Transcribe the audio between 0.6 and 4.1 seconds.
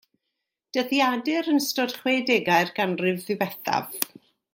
Dyddiadur yn ystod chwedegau'r ganrif ddiwethaf.